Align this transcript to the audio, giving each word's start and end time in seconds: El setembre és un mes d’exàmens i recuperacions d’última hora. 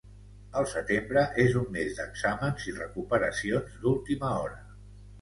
El 0.61 0.63
setembre 0.71 1.25
és 1.43 1.59
un 1.61 1.69
mes 1.77 1.95
d’exàmens 2.01 2.67
i 2.73 2.77
recuperacions 2.81 3.81
d’última 3.85 4.37
hora. 4.43 4.63